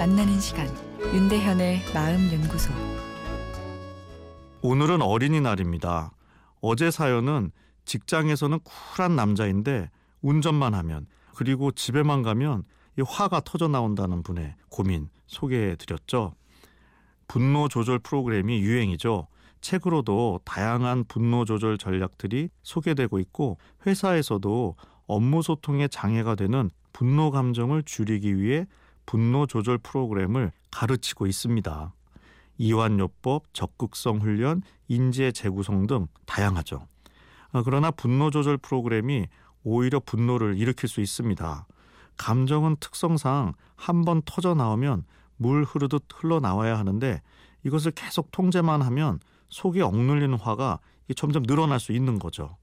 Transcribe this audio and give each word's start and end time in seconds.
만나는 0.00 0.38
시간 0.38 0.68
윤대현의 1.02 1.80
마음 1.92 2.32
연구소 2.32 2.72
오늘은 4.62 5.02
어린이날입니다. 5.02 6.12
어제 6.60 6.92
사연은 6.92 7.50
직장에서는 7.84 8.60
쿨한 8.60 9.16
남자인데 9.16 9.90
운전만 10.22 10.74
하면 10.74 11.06
그리고 11.34 11.72
집에만 11.72 12.22
가면 12.22 12.62
이 13.00 13.02
화가 13.04 13.40
터져 13.40 13.66
나온다는 13.66 14.22
분의 14.22 14.54
고민 14.68 15.08
소개해 15.26 15.74
드렸죠. 15.74 16.34
분노 17.26 17.66
조절 17.66 17.98
프로그램이 17.98 18.60
유행이죠. 18.60 19.26
책으로도 19.60 20.40
다양한 20.44 21.04
분노 21.08 21.44
조절 21.44 21.78
전략들이 21.78 22.48
소개되고 22.62 23.18
있고 23.18 23.58
회사에서도 23.86 24.76
업무 25.08 25.42
소통에 25.42 25.88
장애가 25.88 26.36
되는 26.36 26.70
분노 26.92 27.32
감정을 27.32 27.82
줄이기 27.82 28.38
위해 28.38 28.66
분노 29.06 29.46
조절 29.46 29.78
프로그램을 29.78 30.52
가르치고 30.70 31.26
있습니다. 31.26 31.92
이완요법, 32.58 33.54
적극성 33.54 34.18
훈련, 34.20 34.62
인재 34.88 35.32
재구성 35.32 35.86
등 35.86 36.06
다양하죠. 36.26 36.86
아, 37.52 37.62
그러나 37.64 37.90
분노 37.90 38.30
조절 38.30 38.58
프로그램이 38.58 39.26
오히려 39.64 40.00
분노를 40.00 40.56
일으킬 40.58 40.88
수 40.88 41.00
있습니다. 41.00 41.66
감정은 42.16 42.76
특성상 42.80 43.54
한 43.76 44.04
번 44.04 44.22
터져 44.24 44.54
나오면 44.54 45.04
물 45.36 45.64
흐르듯 45.64 46.04
흘러나와야 46.14 46.78
하는데 46.78 47.22
이것을 47.64 47.92
계속 47.92 48.30
통제만 48.30 48.82
하면 48.82 49.20
속에 49.48 49.80
억눌리는 49.80 50.38
화가 50.38 50.80
점점 51.16 51.42
늘어날 51.44 51.80
수 51.80 51.92
있는 51.92 52.18
거죠. 52.18 52.56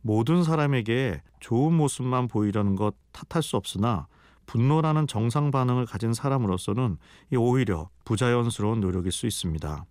모든 0.00 0.42
사람에게 0.42 1.22
좋은 1.40 1.74
모습만 1.74 2.28
보이려는 2.28 2.76
것 2.76 2.94
탓할 3.12 3.42
수 3.42 3.56
없으나 3.56 4.08
분노라는 4.48 5.06
정상 5.06 5.50
반응을 5.50 5.84
가진 5.84 6.14
사람으로서는 6.14 6.96
오히려 7.36 7.90
부자연스러운 8.04 8.80
노력일 8.80 9.12
수 9.12 9.26
있습니다. 9.26 9.84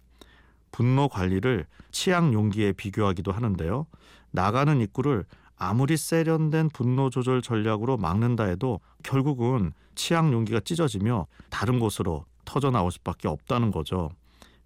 분노 0.72 1.08
관리를 1.08 1.68
치약 1.92 2.34
용기에 2.34 2.74
비교하기도 2.74 3.32
하는데요. 3.32 3.86
나가는 4.32 4.82
입구를 4.82 5.26
아무리 5.58 5.96
세련된 5.96 6.70
분노 6.70 7.12
조절 7.12 7.44
전략으로 7.44 7.98
막는다 7.98 8.46
해도 8.46 8.80
결국은 9.04 9.74
치약 9.94 10.34
용기가 10.34 10.60
찢어지며 10.60 11.28
다른 11.52 11.80
곳으로 11.80 12.26
터져 12.44 12.72
나올 12.72 12.92
수밖에 12.92 13.28
없다는 13.28 13.70
거죠. 13.70 14.10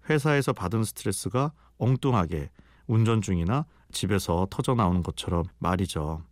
회사에서 0.08 0.54
받은 0.54 0.84
스트레스가 0.84 1.52
엉뚱하게 1.76 2.50
운전 2.86 3.20
중이나 3.20 3.66
집에서 3.90 4.46
터져 4.50 4.74
나오는 4.74 5.02
것처럼 5.02 5.44
말이죠. 5.58 6.22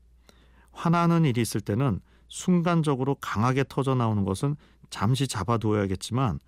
화나는 0.73 1.27
일이 1.27 1.43
있을 1.43 1.61
때는 1.61 2.01
순간적으로 2.31 3.17
강하게 3.17 3.65
터져 3.69 3.95
나오는 3.95 4.25
것은 4.25 4.57
잠시 4.89 5.29
잡아두어야겠지만 5.29 6.41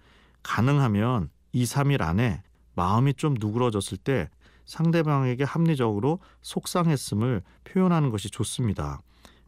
가능하면 0.43 1.29
2, 1.53 1.65
3일 1.65 2.01
안에 2.01 2.43
마음이 2.75 3.15
좀 3.15 3.35
누그러졌을 3.39 3.99
때 3.99 4.31
상대방에게 4.65 5.45
합리적으로 5.45 6.21
속상했음을 6.41 7.43
표현하는 7.65 8.11
것이 8.11 8.31
좋습니다. 8.31 9.03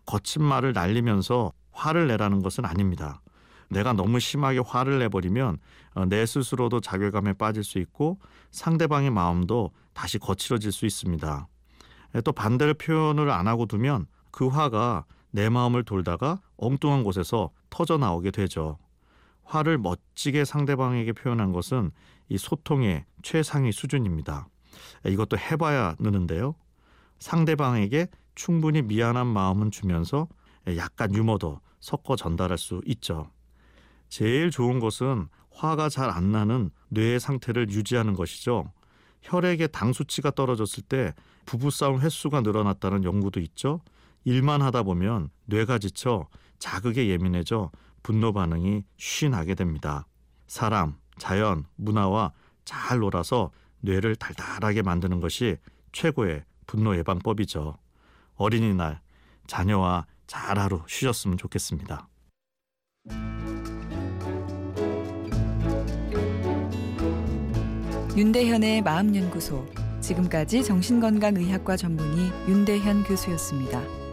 거친 0.04 0.42
말을 0.42 0.74
날리면서 0.74 1.52
화를 1.72 2.08
내라는 2.08 2.42
것은 2.42 2.64
아닙니다. 2.64 3.22
내가 3.70 3.92
너무 3.92 4.20
심하게 4.20 4.58
화를 4.58 4.98
내버리면 4.98 5.58
어, 5.94 6.04
내 6.04 6.26
스스로도 6.26 6.80
자괴감에 6.80 7.32
빠질 7.34 7.64
수 7.64 7.78
있고 7.78 8.18
상대방의 8.50 9.10
마음도 9.10 9.70
다시 9.94 10.18
거칠어질 10.18 10.72
수 10.72 10.84
있습니다. 10.84 11.48
또 12.24 12.32
반대로 12.32 12.74
표현을 12.74 13.30
안 13.30 13.48
하고 13.48 13.66
두면 13.66 14.06
그 14.30 14.46
화가 14.48 15.04
내 15.34 15.48
마음을 15.48 15.82
돌다가 15.82 16.40
엉뚱한 16.58 17.02
곳에서 17.02 17.50
터져 17.68 17.98
나오게 17.98 18.30
되죠. 18.30 18.78
화를 19.42 19.78
멋지게 19.78 20.44
상대방에게 20.44 21.12
표현한 21.12 21.50
것은 21.50 21.90
이 22.28 22.38
소통의 22.38 23.04
최상위 23.22 23.72
수준입니다. 23.72 24.46
이것도 25.04 25.36
해봐야 25.36 25.96
느는데요. 25.98 26.54
상대방에게 27.18 28.06
충분히 28.36 28.80
미안한 28.82 29.26
마음은 29.26 29.72
주면서 29.72 30.28
약간 30.76 31.12
유머도 31.12 31.58
섞어 31.80 32.14
전달할 32.14 32.56
수 32.56 32.80
있죠. 32.86 33.28
제일 34.08 34.52
좋은 34.52 34.78
것은 34.78 35.26
화가 35.50 35.88
잘 35.88 36.10
안 36.10 36.30
나는 36.30 36.70
뇌의 36.90 37.18
상태를 37.18 37.70
유지하는 37.70 38.14
것이죠. 38.14 38.70
혈액의 39.22 39.70
당 39.72 39.92
수치가 39.92 40.30
떨어졌을 40.30 40.84
때 40.84 41.12
부부싸움 41.44 42.00
횟수가 42.00 42.42
늘어났다는 42.42 43.02
연구도 43.02 43.40
있죠. 43.40 43.80
일만 44.24 44.62
하다 44.62 44.82
보면 44.82 45.30
뇌가 45.46 45.78
지쳐 45.78 46.26
자극에 46.58 47.08
예민해져 47.08 47.70
분노 48.02 48.32
반응이 48.32 48.84
쉬 48.96 49.28
나게 49.28 49.54
됩니다. 49.54 50.06
사람, 50.46 50.96
자연, 51.18 51.64
문화와 51.76 52.32
잘 52.64 52.98
놀아서 52.98 53.50
뇌를 53.80 54.16
달달하게 54.16 54.82
만드는 54.82 55.20
것이 55.20 55.56
최고의 55.92 56.44
분노 56.66 56.96
예방법이죠. 56.96 57.76
어린이날 58.36 59.00
자녀와 59.46 60.06
잘 60.26 60.58
하루 60.58 60.82
쉬셨으면 60.86 61.36
좋겠습니다. 61.36 62.08
윤대현의 68.16 68.82
마음연구소 68.82 69.66
지금까지 70.00 70.62
정신건강의학과 70.62 71.76
전문의 71.76 72.30
윤대현 72.48 73.04
교수였습니다. 73.04 74.03